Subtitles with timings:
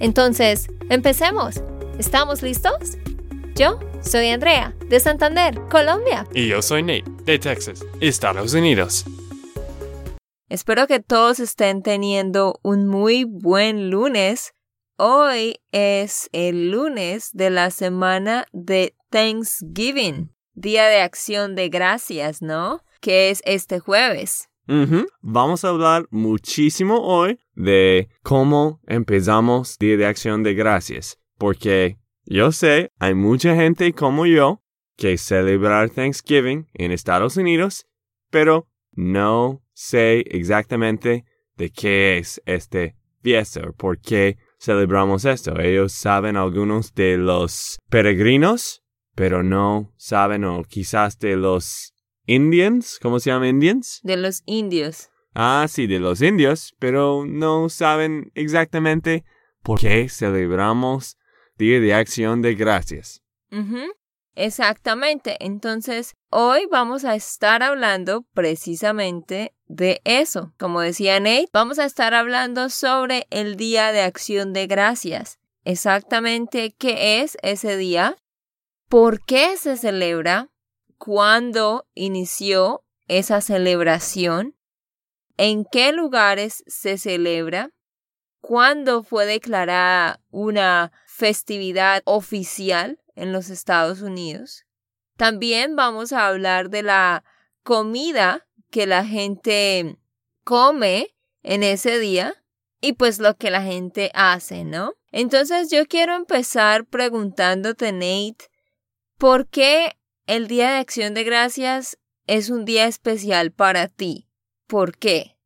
[0.00, 1.62] Entonces, empecemos.
[1.98, 2.98] ¿Estamos listos?
[3.54, 6.26] Yo soy Andrea, de Santander, Colombia.
[6.34, 9.04] Y yo soy Nate, de Texas, Estados Unidos.
[10.48, 14.52] Espero que todos estén teniendo un muy buen lunes.
[14.96, 20.34] Hoy es el lunes de la semana de Thanksgiving.
[20.54, 22.82] Día de Acción de Gracias, ¿no?
[23.00, 24.48] Que es este jueves.
[25.20, 32.52] Vamos a hablar muchísimo hoy de cómo empezamos Día de Acción de Gracias, porque yo
[32.52, 34.62] sé, hay mucha gente como yo
[34.96, 37.86] que celebrar Thanksgiving en Estados Unidos,
[38.30, 41.24] pero no sé exactamente
[41.56, 45.58] de qué es este fiesta por qué celebramos esto.
[45.58, 51.93] Ellos saben algunos de los peregrinos pero no saben o quizás de los
[52.26, 54.00] Indians, ¿cómo se llama Indians?
[54.02, 55.10] De los indios.
[55.34, 59.24] Ah, sí, de los indios, pero no saben exactamente
[59.62, 61.18] por qué celebramos
[61.58, 63.22] Día de Acción de Gracias.
[64.36, 65.36] Exactamente.
[65.40, 70.52] Entonces, hoy vamos a estar hablando precisamente de eso.
[70.58, 75.38] Como decía Nate, vamos a estar hablando sobre el Día de Acción de Gracias.
[75.64, 78.16] Exactamente qué es ese día,
[78.88, 80.50] ¿Por qué se celebra?
[81.04, 84.56] ¿Cuándo inició esa celebración?
[85.36, 87.72] ¿En qué lugares se celebra?
[88.40, 94.64] ¿Cuándo fue declarada una festividad oficial en los Estados Unidos?
[95.18, 97.22] También vamos a hablar de la
[97.62, 99.98] comida que la gente
[100.42, 102.34] come en ese día
[102.80, 104.94] y pues lo que la gente hace, ¿no?
[105.12, 108.48] Entonces yo quiero empezar preguntándote, Nate,
[109.18, 114.28] ¿Por qué el Día de Acción de Gracias es un día especial para ti?
[114.66, 115.36] ¿Por qué?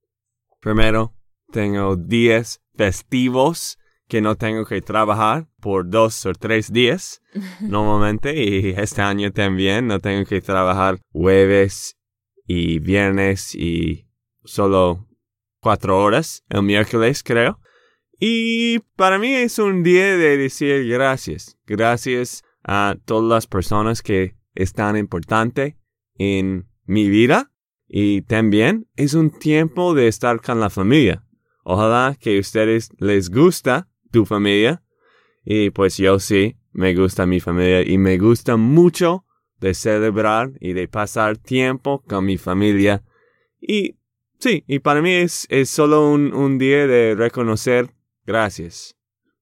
[0.61, 1.15] Primero,
[1.53, 7.21] tengo días festivos que no tengo que trabajar por dos o tres días
[7.61, 11.97] normalmente y este año también no tengo que trabajar jueves
[12.47, 14.09] y viernes y
[14.45, 15.09] solo
[15.61, 17.61] cuatro horas el miércoles creo.
[18.21, 21.57] Y para mí es un día de decir gracias.
[21.67, 25.77] Gracias a todas las personas que están importantes
[26.17, 27.53] en mi vida
[27.87, 31.25] y también es un tiempo de estar con la familia.
[31.63, 34.83] Ojalá que a ustedes les gusta tu familia
[35.45, 39.25] y pues yo sí, me gusta mi familia y me gusta mucho
[39.61, 43.05] de celebrar y de pasar tiempo con mi familia.
[43.61, 43.97] Y
[44.41, 47.95] sí, y para mí es, es solo un, un día de reconocer
[48.27, 48.98] gracias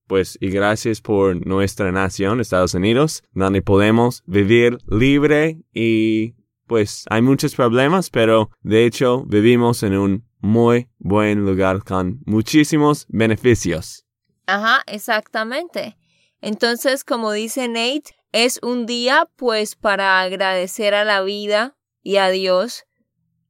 [0.06, 6.34] pues y gracias por nuestra nación, Estados Unidos, donde podemos vivir libre y
[6.66, 13.06] pues hay muchos problemas, pero de hecho vivimos en un muy buen lugar con muchísimos
[13.08, 14.04] beneficios.
[14.46, 15.96] Ajá, exactamente.
[16.40, 22.28] Entonces, como dice Nate, es un día pues para agradecer a la vida y a
[22.28, 22.84] Dios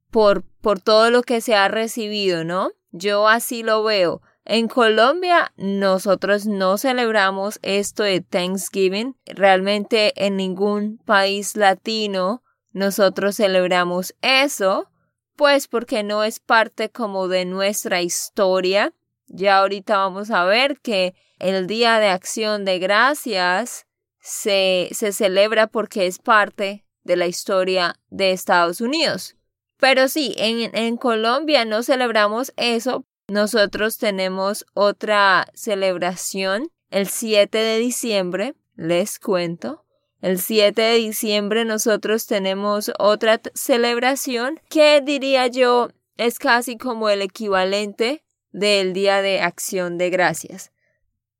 [0.09, 2.71] por, por todo lo que se ha recibido, ¿no?
[2.91, 4.21] Yo así lo veo.
[4.49, 9.17] En Colombia nosotros no celebramos esto de Thanksgiving.
[9.25, 14.89] Realmente en ningún país latino nosotros celebramos eso,
[15.35, 18.93] pues porque no es parte como de nuestra historia.
[19.27, 23.85] Ya ahorita vamos a ver que el Día de Acción de Gracias
[24.21, 29.35] se, se celebra porque es parte de la historia de Estados Unidos.
[29.77, 37.79] Pero sí, en, en Colombia no celebramos eso nosotros tenemos otra celebración el 7 de
[37.79, 39.83] diciembre, les cuento.
[40.21, 47.21] El 7 de diciembre nosotros tenemos otra celebración que diría yo es casi como el
[47.21, 50.71] equivalente del Día de Acción de Gracias.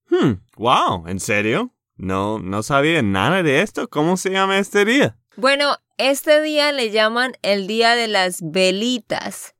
[0.10, 1.74] Hmm, wow, ¿en serio?
[1.96, 3.88] No, no sabía nada de esto.
[3.88, 5.18] ¿Cómo se llama este día?
[5.36, 9.57] Bueno, este día le llaman el Día de las Velitas.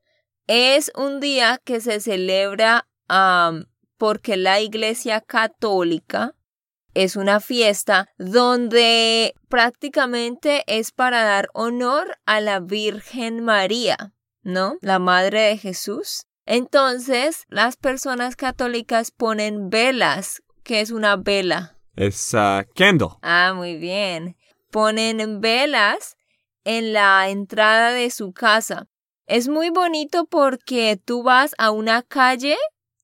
[0.48, 2.88] Es un día que se celebra
[3.96, 6.34] porque la Iglesia Católica
[6.94, 14.12] es una fiesta donde prácticamente es para dar honor a la Virgen María,
[14.42, 14.78] ¿no?
[14.80, 16.24] La Madre de Jesús.
[16.44, 21.78] Entonces, las personas católicas ponen velas que es una vela?
[21.96, 23.08] Es uh, candle.
[23.22, 24.36] Ah, muy bien.
[24.70, 26.16] Ponen velas
[26.64, 28.86] en la entrada de su casa.
[29.28, 32.56] Es muy bonito porque tú vas a una calle,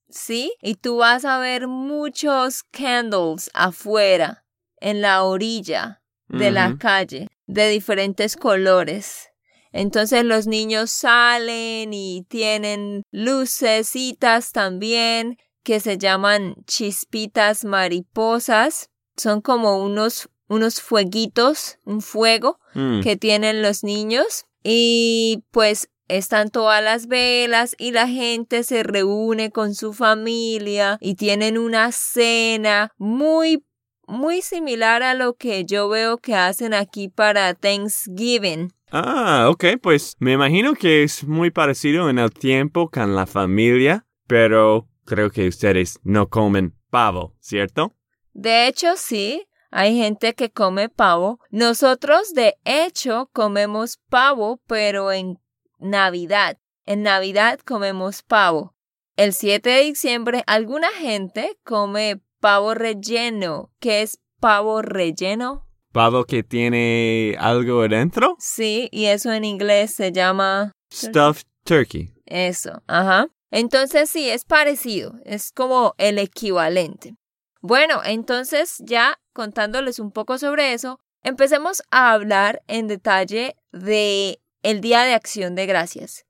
[0.09, 0.55] ¿sí?
[0.63, 4.47] Y tú vas a ver muchos candles afuera,
[4.81, 9.29] en la orilla de la calle, de diferentes colores.
[9.71, 18.89] Entonces los niños salen y tienen lucecitas también que se llaman chispitas mariposas.
[19.17, 23.03] Son como unos, unos fueguitos, un fuego Mm.
[23.03, 24.47] que tienen los niños.
[24.63, 31.15] Y pues están todas las velas y la gente se reúne con su familia y
[31.15, 33.65] tienen una cena muy
[34.07, 38.71] muy similar a lo que yo veo que hacen aquí para Thanksgiving.
[38.91, 44.07] Ah, ok, pues me imagino que es muy parecido en el tiempo con la familia,
[44.27, 47.95] pero creo que ustedes no comen pavo, ¿cierto?
[48.33, 51.41] De hecho, sí, hay gente que come pavo.
[51.51, 55.39] Nosotros, de hecho, comemos pavo, pero en
[55.79, 56.59] Navidad.
[56.87, 58.75] En Navidad comemos pavo.
[59.17, 63.71] El 7 de diciembre, alguna gente come pavo relleno.
[63.81, 65.67] ¿Qué es pavo relleno?
[65.93, 68.37] Pavo que tiene algo adentro.
[68.39, 72.13] Sí, y eso en inglés se llama Stuffed turkey.
[72.27, 73.29] Eso, ajá.
[73.51, 77.15] Entonces sí, es parecido, es como el equivalente.
[77.61, 84.81] Bueno, entonces ya contándoles un poco sobre eso, empecemos a hablar en detalle de el
[84.81, 86.27] Día de Acción de Gracias.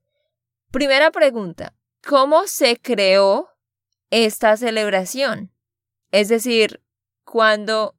[0.69, 1.73] Primera pregunta,
[2.05, 3.49] ¿cómo se creó
[4.09, 5.53] esta celebración?
[6.11, 6.83] Es decir,
[7.23, 7.95] ¿cuándo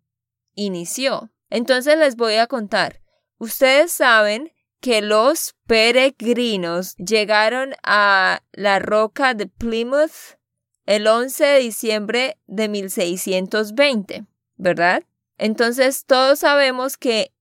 [0.55, 1.33] inició?
[1.49, 3.01] Entonces les voy a contar.
[3.39, 10.37] Ustedes saben que los peregrinos llegaron a la roca de Plymouth
[10.85, 15.03] el 11 de diciembre de 1620, ¿verdad?
[15.39, 17.33] Entonces todos sabemos que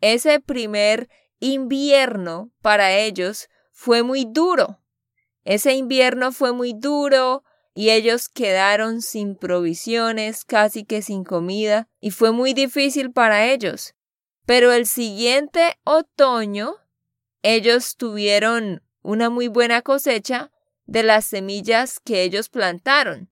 [0.00, 1.08] ese primer
[1.40, 4.80] invierno para ellos fue muy duro.
[5.44, 7.44] Ese invierno fue muy duro
[7.74, 13.94] y ellos quedaron sin provisiones, casi que sin comida, y fue muy difícil para ellos.
[14.46, 16.74] Pero el siguiente otoño,
[17.42, 20.50] ellos tuvieron una muy buena cosecha
[20.86, 23.30] de las semillas que ellos plantaron.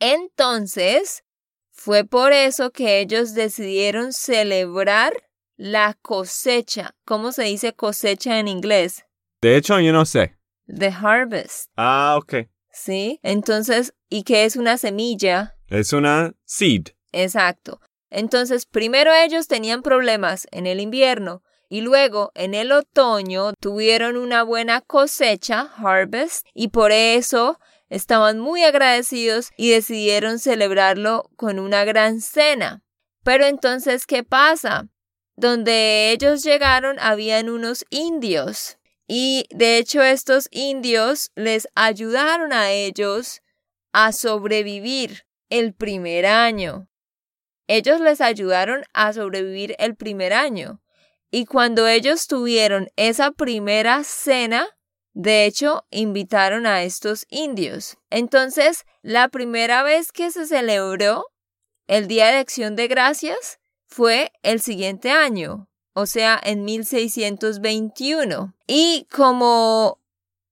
[0.00, 1.22] Entonces,
[1.70, 5.12] fue por eso que ellos decidieron celebrar
[5.56, 6.94] la cosecha.
[7.04, 9.04] ¿Cómo se dice cosecha en inglés?
[9.40, 10.36] De hecho, yo no sé.
[10.66, 11.70] The harvest.
[11.76, 12.48] Ah, ok.
[12.72, 13.20] ¿Sí?
[13.22, 15.56] Entonces, ¿y qué es una semilla?
[15.68, 16.88] Es una seed.
[17.12, 17.80] Exacto.
[18.10, 24.42] Entonces, primero ellos tenían problemas en el invierno y luego en el otoño tuvieron una
[24.42, 27.58] buena cosecha, harvest, y por eso
[27.88, 32.82] estaban muy agradecidos y decidieron celebrarlo con una gran cena.
[33.24, 34.88] Pero entonces, ¿qué pasa?
[35.36, 43.42] Donde ellos llegaron habían unos indios y de hecho estos indios les ayudaron a ellos
[43.92, 46.88] a sobrevivir el primer año.
[47.68, 50.80] Ellos les ayudaron a sobrevivir el primer año.
[51.30, 54.68] Y cuando ellos tuvieron esa primera cena,
[55.12, 57.96] de hecho, invitaron a estos indios.
[58.10, 61.26] Entonces, la primera vez que se celebró
[61.86, 68.54] el Día de Acción de Gracias fue el siguiente año, o sea, en 1621.
[68.66, 70.00] Y como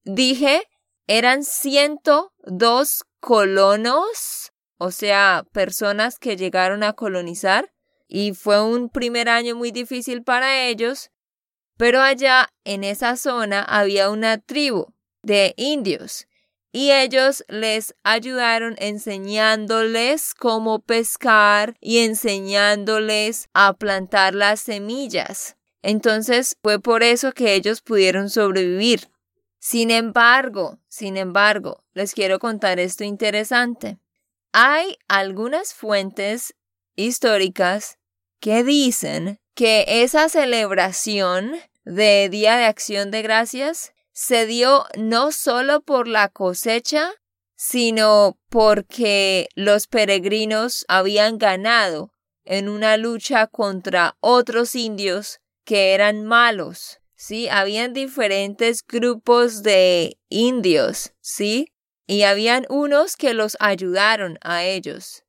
[0.04, 0.62] dije,
[1.06, 7.72] eran 102 colonos, o sea, personas que llegaron a colonizar,
[8.06, 11.10] y fue un primer año muy difícil para ellos,
[11.76, 14.86] pero allá en esa zona había una tribu
[15.22, 16.26] de indios
[16.76, 25.56] y ellos les ayudaron enseñándoles cómo pescar y enseñándoles a plantar las semillas.
[25.82, 29.08] Entonces fue por eso que ellos pudieron sobrevivir.
[29.60, 34.00] Sin embargo, sin embargo, les quiero contar esto interesante.
[34.50, 36.56] Hay algunas fuentes
[36.96, 37.98] históricas
[38.40, 41.52] que dicen que esa celebración
[41.84, 47.12] de Día de Acción de Gracias se dio no solo por la cosecha,
[47.54, 52.10] sino porque los peregrinos habían ganado
[52.44, 57.00] en una lucha contra otros indios que eran malos.
[57.14, 61.68] Sí, habían diferentes grupos de indios, ¿sí?
[62.06, 65.24] Y habían unos que los ayudaron a ellos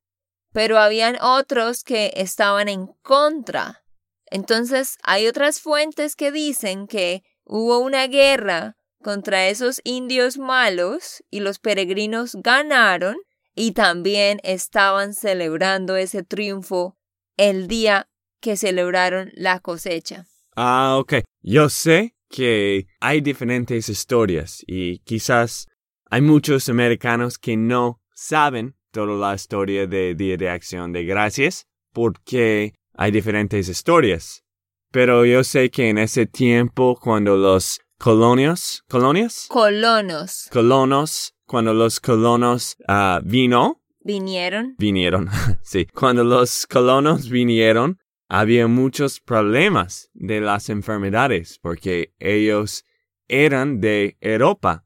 [0.56, 3.84] pero habían otros que estaban en contra.
[4.30, 11.40] Entonces hay otras fuentes que dicen que hubo una guerra contra esos indios malos y
[11.40, 13.16] los peregrinos ganaron
[13.54, 16.96] y también estaban celebrando ese triunfo
[17.36, 18.08] el día
[18.40, 20.26] que celebraron la cosecha.
[20.56, 21.14] Ah, ok.
[21.40, 25.68] Yo sé que hay diferentes historias y quizás
[26.10, 31.66] hay muchos americanos que no saben toda la historia de Día de Acción de Gracias
[31.92, 34.42] porque hay diferentes historias.
[34.90, 40.48] Pero yo sé que en ese tiempo cuando los colonios, colonias, Colonos.
[40.52, 44.74] Colonos, cuando los colonos ah, vino, vinieron.
[44.78, 45.28] vinieron,
[45.62, 52.84] sí, cuando los colonos vinieron, había muchos problemas de las enfermedades porque ellos
[53.28, 54.84] eran de Europa.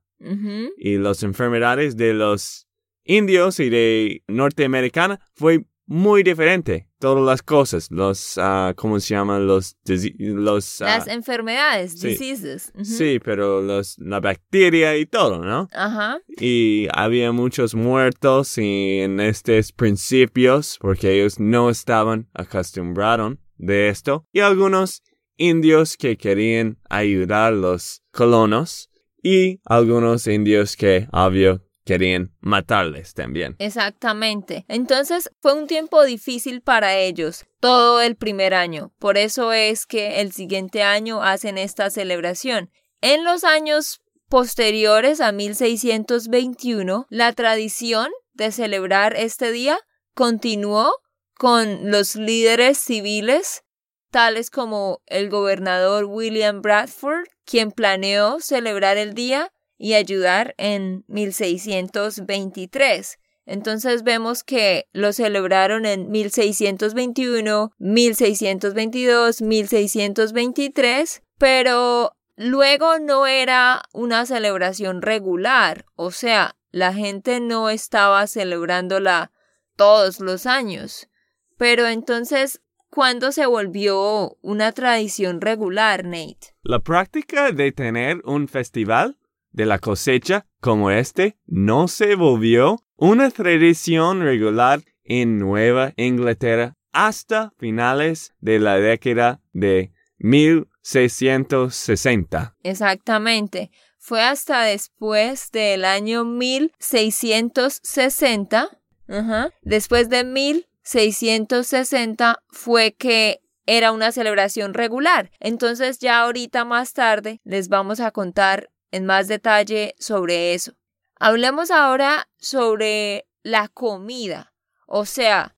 [0.77, 2.69] Y las enfermedades de los
[3.05, 6.87] indios y de norteamericana fue muy diferente.
[7.01, 9.49] Todas las cosas, los, ah, ¿cómo se llaman?
[9.49, 12.11] Los, ah, Las enfermedades, sí.
[12.11, 12.73] diseases.
[12.85, 15.69] Sí, pero los, la bacteria y todo, ¿no?
[15.73, 16.21] Ajá.
[16.39, 24.29] Y había muchos muertos y en estos principios porque ellos no estaban acostumbrados de esto.
[24.33, 25.03] Y algunos
[25.37, 28.91] indios que querían ayudar a los colonos
[29.25, 33.57] y algunos indios que, obvio, querían matarles también.
[33.59, 34.65] Exactamente.
[34.69, 38.93] Entonces fue un tiempo difícil para ellos todo el primer año.
[39.01, 42.71] Por eso es que el siguiente año hacen esta celebración.
[43.01, 49.77] En los años posteriores a 1621, la tradición de celebrar este día
[50.15, 50.93] continuó
[51.35, 53.65] con los líderes civiles,
[54.13, 63.19] tales como el gobernador William Bradford, quien planeó celebrar el día y ayudar en 1623.
[63.47, 75.01] Entonces vemos que lo celebraron en 1621, 1622, 1623, pero luego no era una celebración
[75.01, 79.33] regular, o sea, la gente no estaba celebrándola
[79.77, 81.09] todos los años.
[81.57, 82.61] Pero entonces,
[82.91, 86.55] ¿cuándo se volvió una tradición regular, Nate?
[86.63, 89.17] La práctica de tener un festival
[89.53, 97.53] de la cosecha como este no se volvió una tradición regular en Nueva Inglaterra hasta
[97.59, 102.57] finales de la década de 1660.
[102.63, 103.71] Exactamente.
[103.99, 108.71] Fue hasta después del año 1660.
[109.09, 115.31] ajá, Después de 1660 fue que era una celebración regular.
[115.39, 120.73] Entonces ya ahorita más tarde les vamos a contar en más detalle sobre eso.
[121.17, 124.53] Hablemos ahora sobre la comida.
[124.87, 125.57] O sea,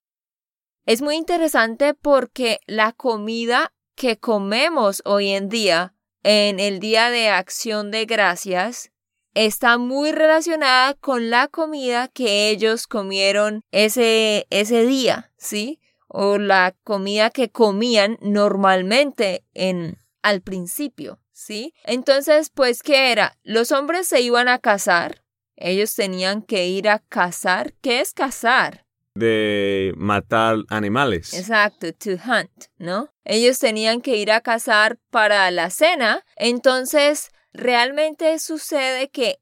[0.85, 7.29] es muy interesante porque la comida que comemos hoy en día en el Día de
[7.29, 8.91] Acción de Gracias
[9.33, 15.79] está muy relacionada con la comida que ellos comieron ese, ese día, ¿sí?
[16.07, 21.73] O la comida que comían normalmente en, al principio, ¿sí?
[21.83, 23.37] Entonces, pues, ¿qué era?
[23.43, 25.23] Los hombres se iban a casar,
[25.55, 27.73] ellos tenían que ir a cazar.
[27.81, 28.85] ¿Qué es cazar?
[29.15, 31.33] De matar animales.
[31.33, 33.13] Exacto, to hunt, ¿no?
[33.23, 39.39] Ellos tenían que ir a cazar para la cena, entonces realmente sucede que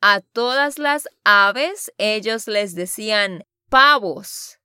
[0.00, 4.58] a todas las aves ellos les decían pavos.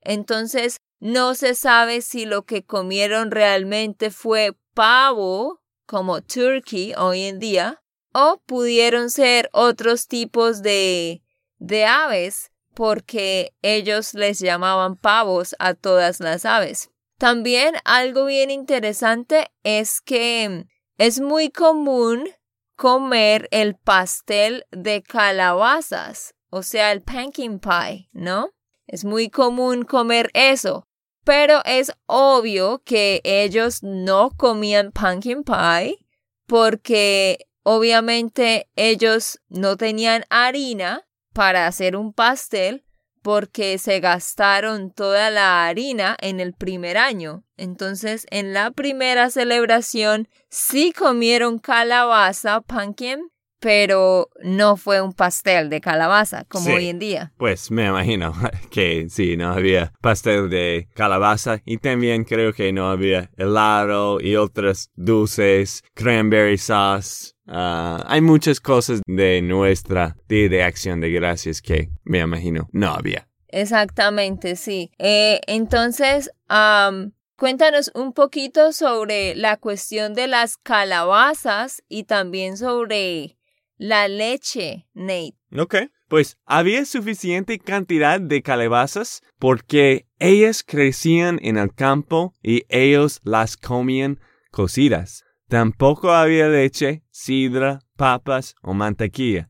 [0.00, 7.38] Entonces no se sabe si lo que comieron realmente fue pavo, como turkey hoy en
[7.38, 11.22] día, o pudieron ser otros tipos de,
[11.58, 16.90] de aves porque ellos les llamaban pavos a todas las aves.
[17.16, 20.66] También algo bien interesante es que
[20.98, 22.28] es muy común
[22.76, 28.50] comer el pastel de calabazas, o sea, el pumpkin pie, ¿no?
[28.86, 30.87] Es muy común comer eso,
[31.28, 35.98] pero es obvio que ellos no comían pumpkin pie
[36.46, 42.86] porque obviamente ellos no tenían harina para hacer un pastel
[43.20, 47.44] porque se gastaron toda la harina en el primer año.
[47.58, 55.80] Entonces, en la primera celebración sí comieron calabaza, pumpkin, pero no fue un pastel de
[55.80, 56.72] calabaza como Sí.
[56.72, 57.32] hoy en día.
[57.36, 58.32] Pues me imagino
[58.70, 64.36] que sí, no había pastel de calabaza y también creo que no había helado y
[64.36, 67.32] otros dulces, cranberry sauce.
[67.46, 72.88] Ah, hay muchas cosas de nuestra Día de Acción de Gracias que me imagino no
[72.92, 73.26] había.
[73.48, 74.90] Exactamente, sí.
[74.98, 83.37] Eh, entonces, am, cuéntanos un poquito sobre la cuestión de las calabazas y también sobre
[83.78, 85.34] la leche, Nate.
[85.56, 85.76] Ok,
[86.08, 93.56] pues había suficiente cantidad de calabazas porque ellas crecían en el campo y ellos las
[93.56, 94.20] comían
[94.50, 95.24] cocidas.
[95.48, 99.48] Tampoco había leche, sidra, papas o mantequilla.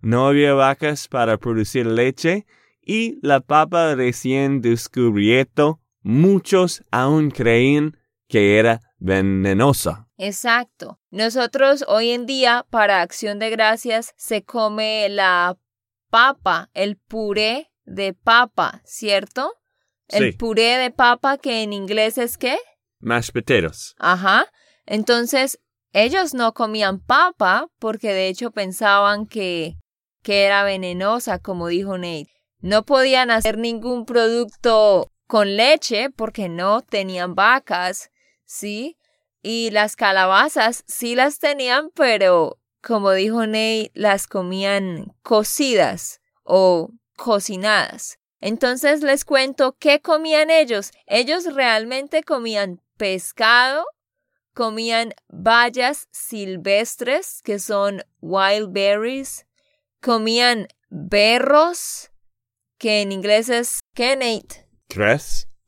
[0.00, 2.46] No había vacas para producir leche
[2.82, 7.96] y la papa recién descubierto, muchos aún creían
[8.28, 10.07] que era venenosa.
[10.18, 10.98] Exacto.
[11.10, 15.56] Nosotros hoy en día para acción de gracias se come la
[16.10, 19.54] papa, el puré de papa, ¿cierto?
[20.08, 22.58] El puré de papa que en inglés es qué?
[22.98, 23.94] Mashed potatoes.
[23.98, 24.46] Ajá.
[24.86, 25.60] Entonces,
[25.92, 29.76] ellos no comían papa porque de hecho pensaban que,
[30.22, 32.32] que era venenosa, como dijo Nate.
[32.60, 38.10] No podían hacer ningún producto con leche porque no tenían vacas,
[38.44, 38.97] ¿sí?
[39.50, 48.18] Y las calabazas sí las tenían, pero como dijo Nate, las comían cocidas o cocinadas.
[48.42, 50.90] Entonces les cuento qué comían ellos.
[51.06, 53.86] Ellos realmente comían pescado,
[54.52, 59.46] comían bayas silvestres, que son wild berries,
[60.02, 62.10] comían berros,
[62.76, 64.68] que en inglés es kenate.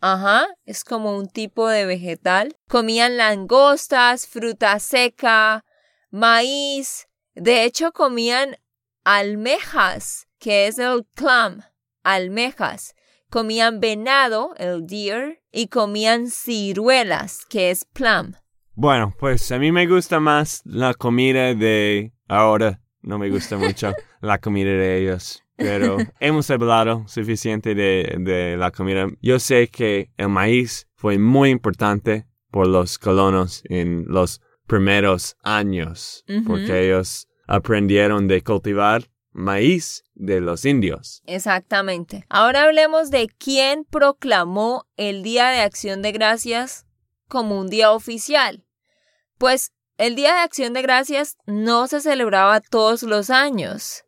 [0.01, 2.57] Ajá, es como un tipo de vegetal.
[2.69, 5.65] Comían langostas, fruta seca,
[6.11, 7.09] maíz.
[7.35, 8.57] De hecho, comían
[9.05, 11.63] almejas, que es el clam,
[12.03, 12.95] almejas.
[13.29, 18.33] Comían venado, el deer, y comían ciruelas, que es plum.
[18.73, 22.81] Bueno, pues a mí me gusta más la comida de ahora.
[23.03, 25.45] No me gusta mucho la comida de ellos.
[25.61, 29.07] Pero hemos hablado suficiente de, de la comida.
[29.21, 36.25] Yo sé que el maíz fue muy importante por los colonos en los primeros años,
[36.47, 41.23] porque ellos aprendieron de cultivar maíz de los indios.
[41.27, 42.25] Exactamente.
[42.29, 46.87] Ahora hablemos de quién proclamó el Día de Acción de Gracias
[47.29, 48.65] como un día oficial.
[49.39, 54.05] Pues el Día de Acción de Gracias no se celebraba todos los años.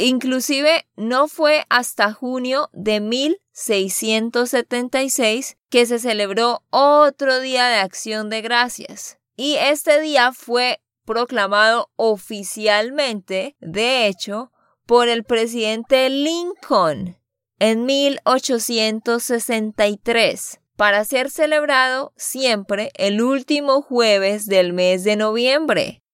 [0.00, 8.40] Inclusive no fue hasta junio de 1676 que se celebró otro Día de Acción de
[8.40, 9.18] Gracias.
[9.34, 14.52] Y este día fue proclamado oficialmente, de hecho,
[14.86, 17.18] por el presidente Lincoln
[17.58, 26.04] en 1863 para ser celebrado siempre el último jueves del mes de noviembre.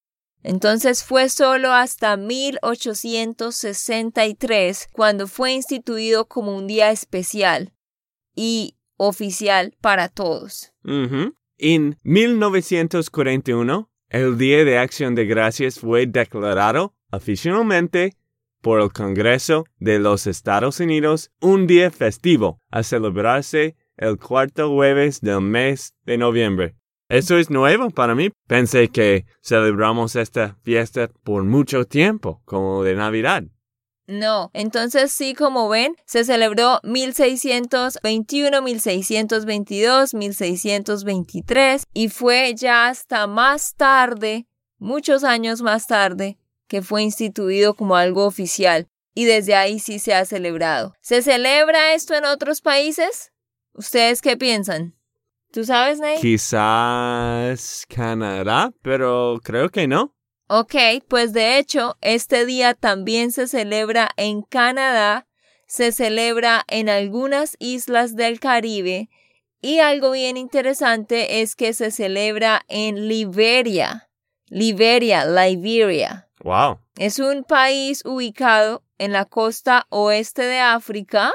[0.44, 7.72] Entonces fue solo hasta 1863 cuando fue instituido como un día especial
[8.36, 10.74] y oficial para todos.
[11.56, 18.18] En 1941, el Día de Acción de Gracias fue declarado oficialmente
[18.60, 25.22] por el Congreso de los Estados Unidos un día festivo a celebrarse el cuarto jueves
[25.22, 26.76] del mes de noviembre.
[27.08, 28.30] Eso es nuevo para mí.
[28.46, 33.44] Pensé que celebramos esta fiesta por mucho tiempo, como de Navidad.
[34.06, 43.74] No, entonces sí, como ven, se celebró 1621, 1622, 1623 y fue ya hasta más
[43.76, 44.46] tarde,
[44.78, 46.38] muchos años más tarde,
[46.68, 50.94] que fue instituido como algo oficial y desde ahí sí se ha celebrado.
[51.00, 53.32] ¿Se celebra esto en otros países?
[53.72, 54.94] ¿Ustedes qué piensan?
[55.54, 56.18] ¿Tú sabes, Nate?
[56.20, 60.12] Quizás Canadá, pero creo que no.
[60.48, 60.74] Ok,
[61.06, 65.28] pues de hecho, este día también se celebra en Canadá,
[65.68, 69.08] se celebra en algunas islas del Caribe
[69.60, 74.10] y algo bien interesante es que se celebra en Liberia.
[74.48, 76.28] Liberia, Liberia.
[76.42, 76.80] Wow.
[76.96, 81.30] Es un país ubicado en la costa oeste de África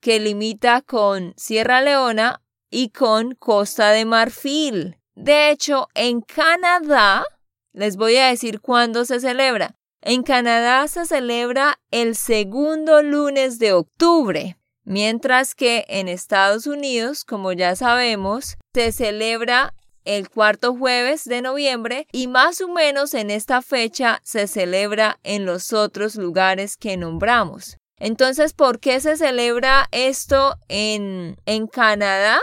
[0.00, 4.96] que limita con Sierra Leona y con Costa de Marfil.
[5.14, 7.24] De hecho, en Canadá,
[7.72, 9.76] les voy a decir cuándo se celebra.
[10.02, 17.52] En Canadá se celebra el segundo lunes de octubre, mientras que en Estados Unidos, como
[17.52, 19.74] ya sabemos, se celebra
[20.04, 25.44] el cuarto jueves de noviembre y más o menos en esta fecha se celebra en
[25.44, 27.76] los otros lugares que nombramos.
[27.98, 32.38] Entonces, ¿por qué se celebra esto en, en Canadá?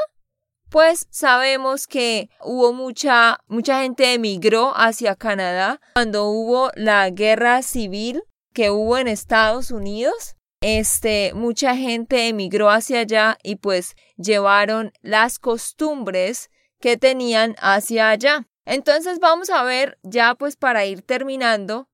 [0.73, 8.23] Pues sabemos que hubo mucha, mucha gente emigró hacia Canadá cuando hubo la guerra civil
[8.53, 10.35] que hubo en Estados Unidos.
[10.61, 16.49] Este, mucha gente emigró hacia allá y pues llevaron las costumbres
[16.81, 18.47] que tenían hacia allá.
[18.65, 21.87] Entonces vamos a ver ya pues para ir terminando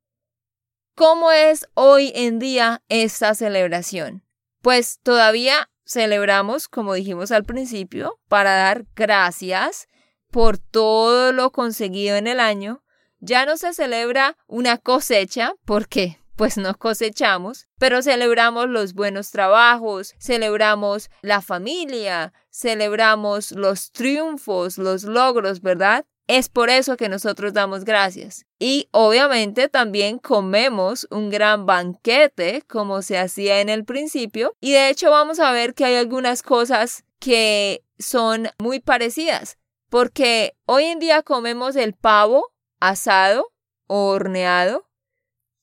[0.96, 4.24] ¿Cómo es hoy en día esta celebración?
[4.62, 9.88] Pues todavía celebramos, como dijimos al principio, para dar gracias
[10.30, 12.84] por todo lo conseguido en el año.
[13.19, 20.13] Ya no se celebra una cosecha, porque pues no cosechamos, pero celebramos los buenos trabajos,
[20.19, 26.06] celebramos la familia, celebramos los triunfos, los logros, ¿verdad?
[26.30, 28.46] Es por eso que nosotros damos gracias.
[28.60, 34.54] Y obviamente también comemos un gran banquete como se hacía en el principio.
[34.62, 39.58] Y de hecho vamos a ver que hay algunas cosas que son muy parecidas.
[39.89, 43.52] Porque hoy en día comemos el pavo asado
[43.88, 44.86] o horneado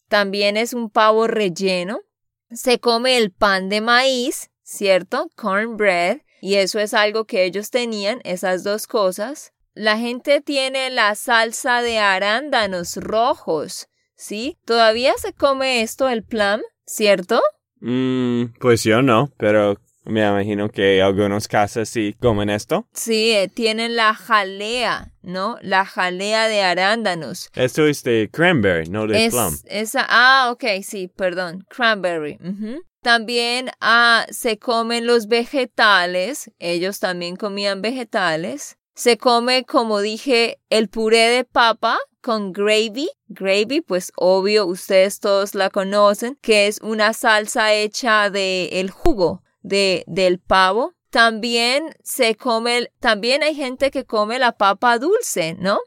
[0.09, 2.01] también es un pavo relleno.
[2.51, 5.31] Se come el pan de maíz, ¿cierto?
[5.37, 6.23] Cornbread.
[6.41, 9.53] Y eso es algo que ellos tenían, esas dos cosas.
[9.77, 14.57] La gente tiene la salsa de arándanos rojos, ¿sí?
[14.65, 17.43] Todavía se come esto, el plum, ¿cierto?
[17.81, 22.89] Mm, pues yo no, pero me imagino que algunos casas sí comen esto.
[22.95, 25.59] Sí, eh, tienen la jalea, ¿no?
[25.61, 27.51] La jalea de arándanos.
[27.55, 29.59] Esto es de cranberry, no de plum.
[29.67, 32.39] Esa, ah, ok, sí, perdón, cranberry.
[33.03, 38.79] También ah, se comen los vegetales, ellos también comían vegetales.
[38.97, 43.11] Se come, como dije, el puré de papa con gravy.
[43.29, 49.43] Gravy, pues obvio, ustedes todos la conocen, que es una salsa hecha de el jugo
[49.61, 50.95] de, del pavo.
[51.11, 55.79] También se come, también hay gente que come la papa dulce, ¿no?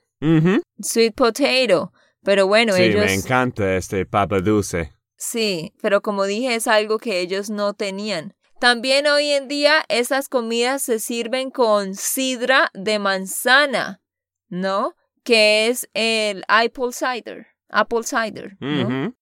[0.79, 1.91] Sweet potato.
[2.23, 3.05] Pero bueno, sí, ellos.
[3.05, 4.93] me encanta este papa dulce.
[5.17, 8.35] Sí, pero como dije, es algo que ellos no tenían.
[8.59, 14.01] También hoy en día esas comidas se sirven con sidra de manzana,
[14.47, 14.95] ¿no?
[15.23, 17.47] Que es el apple cider.
[17.69, 19.15] Apple cider, ¿no?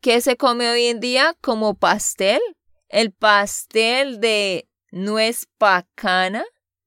[0.00, 2.40] ¿Qué se come hoy en día como pastel?
[2.90, 6.44] el pastel de nuez pacana,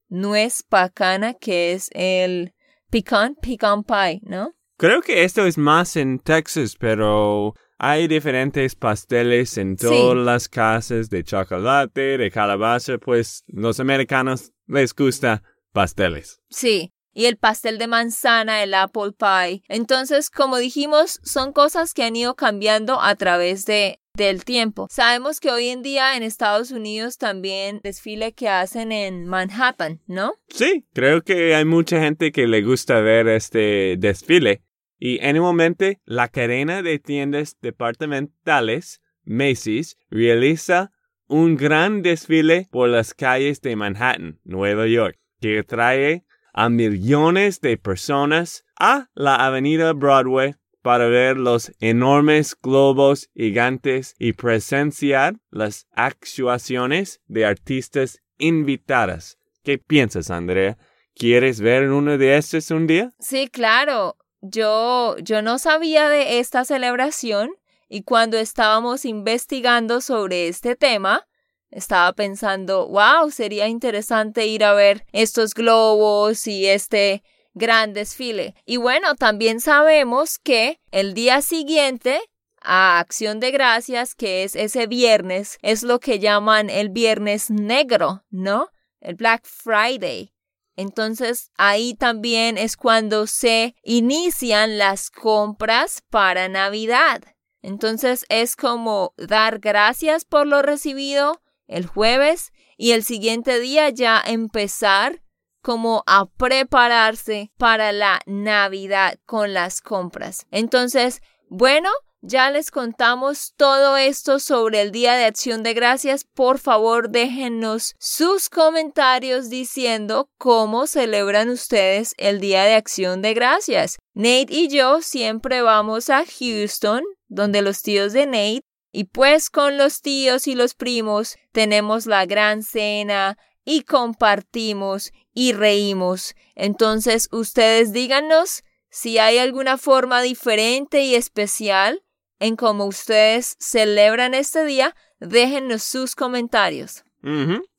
[0.10, 2.54] nuez pacana, que es el
[2.92, 4.54] pecan, pecan pie, ¿no?
[4.78, 7.54] Creo que esto es más en Texas, pero
[7.86, 14.96] hay diferentes pasteles en todas las casas de chocolate, de calabaza, pues los americanos les
[14.96, 15.44] gusta
[15.74, 16.40] pasteles.
[16.50, 19.64] Sí, y el pastel de manzana, el apple pie.
[19.68, 24.88] Entonces, como dijimos, son cosas que han ido cambiando a través de del tiempo.
[24.90, 30.36] Sabemos que hoy en día en Estados Unidos también desfile que hacen en Manhattan, ¿no?
[30.50, 34.62] Sí, creo que hay mucha gente que le gusta ver este desfile.
[35.06, 40.94] Y anualmente la cadena de tiendas departamentales Macy's realiza
[41.28, 47.76] un gran desfile por las calles de Manhattan, Nueva York, que trae a millones de
[47.76, 57.20] personas a la avenida Broadway para ver los enormes globos gigantes y presenciar las actuaciones
[57.28, 59.38] de artistas invitadas.
[59.66, 60.78] ¿Qué piensas, Andrea?
[61.14, 63.12] ¿Quieres ver uno de estos un día?
[63.20, 64.16] Sí, claro.
[64.46, 67.52] Yo, yo no sabía de esta celebración
[67.88, 71.26] y cuando estábamos investigando sobre este tema,
[71.72, 78.54] estaba pensando, wow, sería interesante ir a ver estos globos y este gran desfile.
[78.66, 82.20] Y bueno, también sabemos que el día siguiente
[82.62, 88.26] a Acción de Gracias, que es ese viernes, es lo que llaman el viernes negro,
[88.30, 88.72] ¿no?
[89.00, 90.33] El Black Friday.
[90.76, 97.22] Entonces ahí también es cuando se inician las compras para Navidad.
[97.62, 104.22] Entonces es como dar gracias por lo recibido el jueves y el siguiente día ya
[104.26, 105.22] empezar
[105.62, 110.46] como a prepararse para la Navidad con las compras.
[110.52, 111.90] Entonces, bueno,
[112.26, 116.24] ya les contamos todo esto sobre el Día de Acción de Gracias.
[116.24, 123.98] Por favor, déjenos sus comentarios diciendo cómo celebran ustedes el Día de Acción de Gracias.
[124.14, 129.78] Nate y yo siempre vamos a Houston, donde los tíos de Nate, y pues con
[129.78, 136.36] los tíos y los primos tenemos la gran cena, y compartimos y reímos.
[136.56, 142.02] Entonces ustedes díganos si hay alguna forma diferente y especial
[142.44, 147.06] en cómo ustedes celebran este día, déjenos sus comentarios.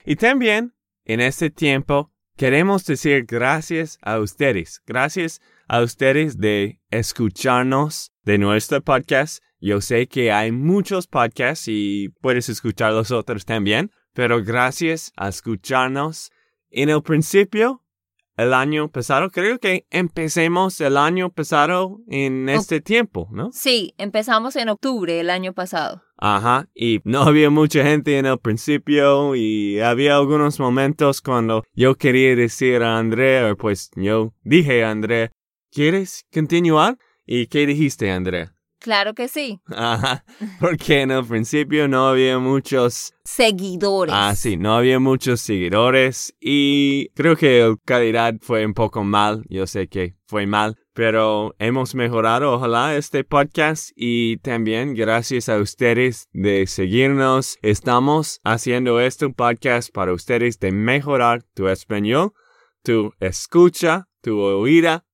[0.07, 0.72] Y también,
[1.05, 4.81] en este tiempo, queremos decir gracias a ustedes.
[4.87, 9.42] Gracias a ustedes de escucharnos de nuestro podcast.
[9.61, 15.29] Yo sé que hay muchos podcasts y puedes escuchar los otros también, pero gracias a
[15.29, 16.31] escucharnos.
[16.70, 17.84] En el principio,
[18.37, 19.31] el año pasado.
[19.31, 23.51] Creo que empecemos el año pasado en este tiempo, ¿no?
[23.53, 26.03] Sí, empezamos en octubre el año pasado.
[26.16, 31.97] Ajá, y no había mucha gente en el principio y había algunos momentos cuando yo
[31.97, 35.33] quería decir a André, pues yo dije a André,
[35.70, 36.99] ¿quieres continuar?
[37.27, 38.53] ¿Y qué dijiste, André?
[38.85, 39.62] Claro que sí.
[39.68, 40.27] Ajá,
[40.61, 44.14] porque en el principio no había muchos seguidores.
[44.14, 49.42] Ah, sí, no había muchos seguidores y creo que la calidad fue un poco mal.
[49.49, 55.57] Yo sé que fue mal, pero hemos mejorado, ojalá, este podcast y también gracias a
[55.57, 57.57] ustedes de seguirnos.
[57.62, 62.35] Estamos haciendo este podcast para ustedes de mejorar tu español,
[62.83, 65.07] tu escucha, tu oída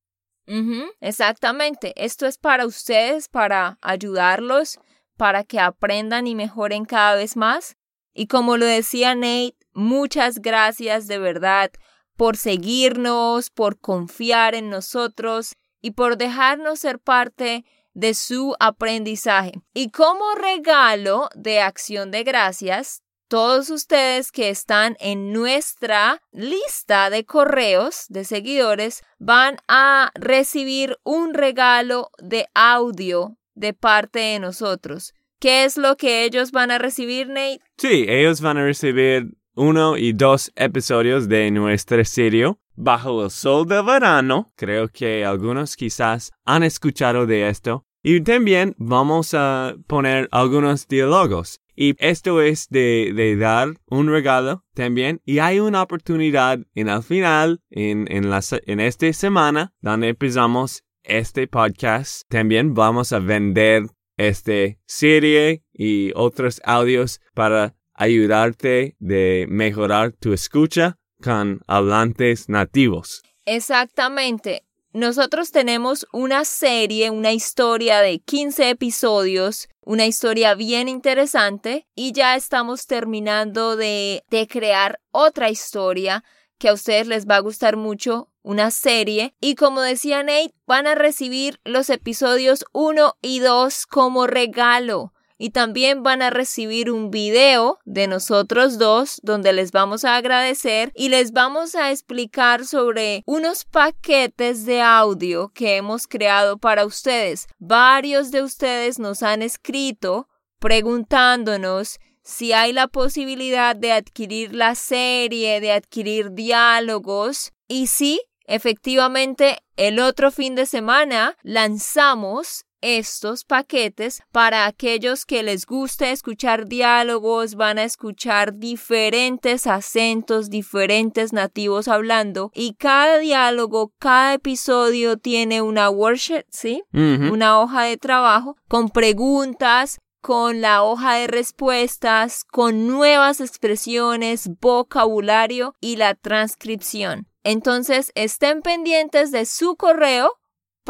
[1.01, 1.93] exactamente.
[1.97, 4.79] Esto es para ustedes, para ayudarlos,
[5.17, 7.77] para que aprendan y mejoren cada vez más.
[8.13, 11.71] Y como lo decía Nate, muchas gracias de verdad
[12.17, 19.53] por seguirnos, por confiar en nosotros y por dejarnos ser parte de su aprendizaje.
[19.73, 27.25] Y como regalo de acción de gracias, todos ustedes que están en nuestra lista de
[27.25, 35.15] correos de seguidores van a recibir un regalo de audio de parte de nosotros.
[35.39, 37.61] ¿Qué es lo que ellos van a recibir, Nate?
[37.79, 43.69] Sí, ellos van a recibir uno y dos episodios de nuestra serie Bajo el Sol
[43.69, 44.51] de Verano.
[44.57, 47.85] Creo que algunos quizás han escuchado de esto.
[48.03, 51.61] Y también vamos a poner algunos diálogos.
[51.83, 55.23] Y esto es de, de, dar un regalo también.
[55.25, 60.85] Y hay una oportunidad en el final, en, en, la, en esta semana, donde empezamos
[61.05, 62.29] este podcast.
[62.29, 63.85] También vamos a vender
[64.19, 73.23] esta serie y otros audios para ayudarte de mejorar tu escucha con hablantes nativos.
[73.47, 74.67] Exactamente.
[74.93, 82.37] Nosotros tenemos una serie, una historia de 15 episodios, una historia bien interesante y ya
[82.37, 86.25] estamos terminando de, de crear otra historia
[86.59, 89.35] que a ustedes les va a gustar mucho, una serie.
[89.41, 95.51] Y como decía Nate, van a recibir los episodios 1 y 2 como regalo y
[95.51, 101.09] también van a recibir un video de nosotros dos donde les vamos a agradecer y
[101.09, 107.47] les vamos a explicar sobre unos paquetes de audio que hemos creado para ustedes.
[107.59, 115.63] Varios de ustedes nos han escrito preguntándonos si hay la posibilidad de adquirir la serie,
[115.63, 117.55] de adquirir diálogos.
[117.67, 125.67] Y sí, efectivamente, el otro fin de semana lanzamos estos paquetes para aquellos que les
[125.67, 134.35] guste escuchar diálogos, van a escuchar diferentes acentos, diferentes nativos hablando y cada diálogo, cada
[134.35, 136.83] episodio tiene una worksheet, ¿sí?
[136.93, 145.75] Una hoja de trabajo con preguntas, con la hoja de respuestas, con nuevas expresiones, vocabulario
[145.81, 147.27] y la transcripción.
[147.43, 150.35] Entonces, estén pendientes de su correo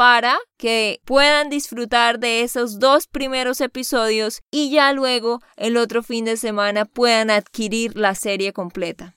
[0.01, 6.25] para que puedan disfrutar de esos dos primeros episodios y ya luego el otro fin
[6.25, 9.15] de semana puedan adquirir la serie completa.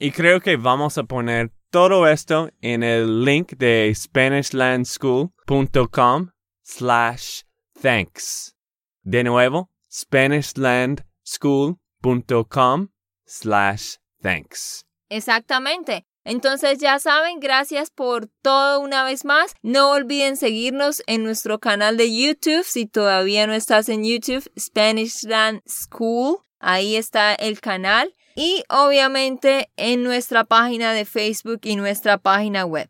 [0.00, 6.30] Y creo que vamos a poner todo esto en el link de SpanishLandSchool.com
[6.64, 7.42] slash
[7.80, 8.56] thanks.
[9.04, 12.88] De nuevo, SpanishLandSchool.com
[13.24, 14.84] slash thanks.
[15.08, 16.04] Exactamente.
[16.24, 19.54] Entonces ya saben, gracias por todo una vez más.
[19.62, 22.64] No olviden seguirnos en nuestro canal de YouTube.
[22.64, 26.38] Si todavía no estás en YouTube, Spanishland School.
[26.60, 28.14] Ahí está el canal.
[28.36, 32.88] Y obviamente en nuestra página de Facebook y nuestra página web.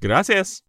[0.00, 0.64] Gracias.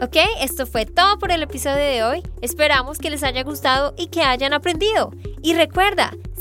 [0.00, 2.22] Ok, esto fue todo por el episodio de hoy.
[2.42, 5.12] Esperamos que les haya gustado y que hayan aprendido.
[5.42, 6.12] Y recuerda,